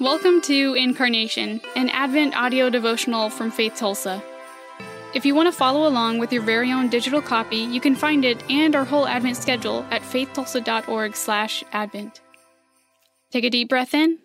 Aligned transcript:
Welcome 0.00 0.40
to 0.42 0.74
Incarnation, 0.74 1.60
an 1.74 1.88
Advent 1.88 2.36
audio 2.36 2.70
devotional 2.70 3.30
from 3.30 3.50
Faith 3.50 3.74
Tulsa. 3.74 4.22
If 5.12 5.26
you 5.26 5.34
want 5.34 5.48
to 5.48 5.52
follow 5.52 5.88
along 5.88 6.18
with 6.18 6.32
your 6.32 6.42
very 6.42 6.70
own 6.70 6.88
digital 6.88 7.20
copy, 7.20 7.56
you 7.56 7.80
can 7.80 7.96
find 7.96 8.24
it 8.24 8.40
and 8.48 8.76
our 8.76 8.84
whole 8.84 9.08
Advent 9.08 9.36
schedule 9.36 9.84
at 9.90 10.02
faithtulsa.org/advent. 10.02 12.20
Take 13.32 13.42
a 13.42 13.50
deep 13.50 13.68
breath 13.68 13.92
in. 13.92 14.18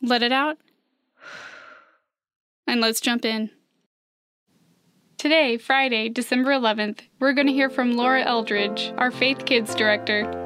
Let 0.00 0.22
it 0.22 0.32
out. 0.32 0.56
And 2.66 2.80
let's 2.80 3.02
jump 3.02 3.26
in. 3.26 3.50
Today, 5.18 5.58
Friday, 5.58 6.08
December 6.08 6.52
11th, 6.52 7.00
we're 7.20 7.34
going 7.34 7.46
to 7.46 7.52
hear 7.52 7.68
from 7.68 7.92
Laura 7.92 8.22
Eldridge, 8.22 8.94
our 8.96 9.10
Faith 9.10 9.44
Kids 9.44 9.74
director. 9.74 10.45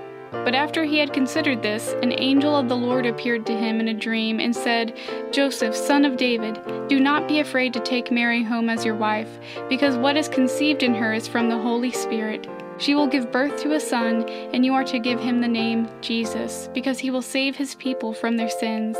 But 0.31 0.55
after 0.55 0.85
he 0.85 0.97
had 0.97 1.13
considered 1.13 1.61
this, 1.61 1.93
an 2.01 2.13
angel 2.13 2.55
of 2.55 2.69
the 2.69 2.75
Lord 2.75 3.05
appeared 3.05 3.45
to 3.45 3.57
him 3.57 3.79
in 3.79 3.89
a 3.89 3.93
dream 3.93 4.39
and 4.39 4.55
said, 4.55 4.97
Joseph, 5.31 5.75
son 5.75 6.05
of 6.05 6.17
David, 6.17 6.59
do 6.87 6.99
not 6.99 7.27
be 7.27 7.39
afraid 7.39 7.73
to 7.73 7.79
take 7.81 8.11
Mary 8.11 8.41
home 8.41 8.69
as 8.69 8.85
your 8.85 8.95
wife, 8.95 9.29
because 9.67 9.97
what 9.97 10.15
is 10.15 10.29
conceived 10.29 10.83
in 10.83 10.95
her 10.95 11.13
is 11.13 11.27
from 11.27 11.49
the 11.49 11.59
Holy 11.59 11.91
Spirit. 11.91 12.47
She 12.77 12.95
will 12.95 13.07
give 13.07 13.31
birth 13.31 13.61
to 13.61 13.73
a 13.73 13.79
son, 13.79 14.27
and 14.53 14.65
you 14.65 14.73
are 14.73 14.85
to 14.85 14.99
give 14.99 15.19
him 15.19 15.41
the 15.41 15.47
name 15.47 15.87
Jesus, 16.01 16.69
because 16.73 16.97
he 16.97 17.11
will 17.11 17.21
save 17.21 17.55
his 17.55 17.75
people 17.75 18.13
from 18.13 18.37
their 18.37 18.49
sins. 18.49 18.97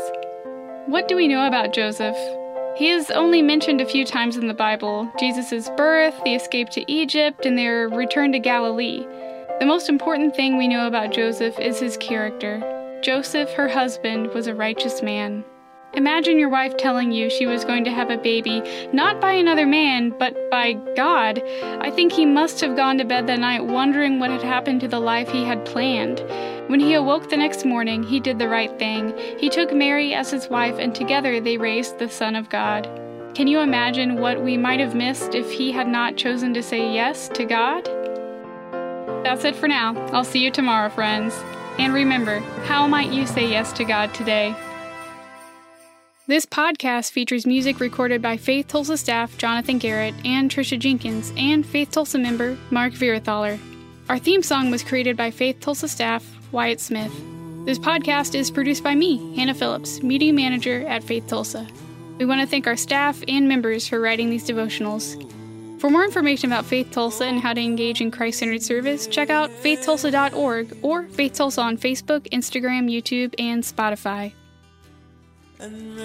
What 0.86 1.08
do 1.08 1.16
we 1.16 1.28
know 1.28 1.46
about 1.46 1.72
Joseph? 1.72 2.16
He 2.76 2.88
is 2.88 3.10
only 3.10 3.42
mentioned 3.42 3.80
a 3.80 3.86
few 3.86 4.04
times 4.04 4.36
in 4.36 4.48
the 4.48 4.54
Bible 4.54 5.10
Jesus' 5.18 5.70
birth, 5.76 6.14
the 6.24 6.34
escape 6.34 6.68
to 6.70 6.92
Egypt, 6.92 7.44
and 7.46 7.56
their 7.56 7.88
return 7.88 8.32
to 8.32 8.38
Galilee. 8.38 9.06
The 9.60 9.66
most 9.66 9.88
important 9.88 10.34
thing 10.34 10.56
we 10.56 10.66
know 10.66 10.86
about 10.86 11.12
Joseph 11.12 11.58
is 11.58 11.78
his 11.78 11.96
character. 11.96 13.00
Joseph, 13.02 13.50
her 13.52 13.68
husband, 13.68 14.28
was 14.34 14.46
a 14.46 14.54
righteous 14.54 15.02
man. 15.02 15.44
Imagine 15.94 16.38
your 16.38 16.48
wife 16.48 16.76
telling 16.76 17.12
you 17.12 17.28
she 17.28 17.46
was 17.46 17.64
going 17.64 17.84
to 17.84 17.90
have 17.90 18.10
a 18.10 18.16
baby, 18.16 18.62
not 18.92 19.20
by 19.20 19.32
another 19.32 19.66
man, 19.66 20.14
but 20.18 20.50
by 20.50 20.72
God. 20.96 21.42
I 21.80 21.90
think 21.90 22.12
he 22.12 22.24
must 22.24 22.60
have 22.60 22.76
gone 22.76 22.96
to 22.98 23.04
bed 23.04 23.26
that 23.26 23.40
night 23.40 23.64
wondering 23.66 24.18
what 24.18 24.30
had 24.30 24.42
happened 24.42 24.80
to 24.80 24.88
the 24.88 25.00
life 25.00 25.28
he 25.28 25.44
had 25.44 25.64
planned. 25.66 26.20
When 26.68 26.80
he 26.80 26.94
awoke 26.94 27.28
the 27.28 27.36
next 27.36 27.66
morning, 27.66 28.02
he 28.02 28.20
did 28.20 28.38
the 28.38 28.48
right 28.48 28.76
thing. 28.78 29.12
He 29.38 29.50
took 29.50 29.72
Mary 29.72 30.14
as 30.14 30.30
his 30.30 30.48
wife, 30.48 30.78
and 30.78 30.94
together 30.94 31.40
they 31.40 31.58
raised 31.58 31.98
the 31.98 32.08
Son 32.08 32.36
of 32.36 32.48
God. 32.48 32.88
Can 33.34 33.46
you 33.46 33.60
imagine 33.60 34.20
what 34.20 34.42
we 34.42 34.56
might 34.56 34.80
have 34.80 34.94
missed 34.94 35.34
if 35.34 35.50
he 35.50 35.72
had 35.72 35.88
not 35.88 36.16
chosen 36.16 36.54
to 36.54 36.62
say 36.62 36.92
yes 36.92 37.28
to 37.30 37.44
God? 37.44 37.88
That's 39.22 39.44
it 39.44 39.56
for 39.56 39.68
now. 39.68 39.94
I'll 40.08 40.24
see 40.24 40.42
you 40.42 40.50
tomorrow, 40.50 40.88
friends. 40.90 41.34
And 41.78 41.94
remember, 41.94 42.40
how 42.66 42.86
might 42.86 43.12
you 43.12 43.26
say 43.26 43.48
yes 43.48 43.72
to 43.74 43.84
God 43.84 44.12
today? 44.14 44.54
This 46.26 46.46
podcast 46.46 47.10
features 47.10 47.46
music 47.46 47.80
recorded 47.80 48.22
by 48.22 48.36
Faith 48.36 48.68
Tulsa 48.68 48.96
staff 48.96 49.36
Jonathan 49.38 49.78
Garrett 49.78 50.14
and 50.24 50.50
Trisha 50.50 50.78
Jenkins 50.78 51.32
and 51.36 51.66
Faith 51.66 51.90
Tulsa 51.90 52.18
member 52.18 52.56
Mark 52.70 52.92
Virathaler. 52.92 53.58
Our 54.08 54.18
theme 54.18 54.42
song 54.42 54.70
was 54.70 54.82
created 54.82 55.16
by 55.16 55.30
Faith 55.30 55.60
Tulsa 55.60 55.88
staff 55.88 56.24
Wyatt 56.52 56.80
Smith. 56.80 57.12
This 57.64 57.78
podcast 57.78 58.34
is 58.34 58.50
produced 58.50 58.84
by 58.84 58.94
me, 58.94 59.34
Hannah 59.36 59.54
Phillips, 59.54 60.02
media 60.02 60.32
manager 60.32 60.86
at 60.86 61.02
Faith 61.04 61.26
Tulsa. 61.26 61.66
We 62.18 62.24
want 62.24 62.40
to 62.40 62.46
thank 62.46 62.66
our 62.66 62.76
staff 62.76 63.22
and 63.26 63.48
members 63.48 63.88
for 63.88 64.00
writing 64.00 64.30
these 64.30 64.46
devotionals. 64.46 65.16
For 65.82 65.90
more 65.90 66.04
information 66.04 66.52
about 66.52 66.64
Faith 66.64 66.92
Tulsa 66.92 67.24
and 67.24 67.40
how 67.40 67.54
to 67.54 67.60
engage 67.60 68.00
in 68.00 68.12
Christ 68.12 68.38
centered 68.38 68.62
service, 68.62 69.08
check 69.08 69.30
out 69.30 69.50
faithtulsa.org 69.50 70.76
or 70.80 71.02
Faith 71.08 71.32
Tulsa 71.32 71.60
on 71.60 71.76
Facebook, 71.76 72.20
Instagram, 72.30 72.88
YouTube, 72.88 73.34
and 73.36 73.64
Spotify. 73.64 74.32
And. 75.58 75.98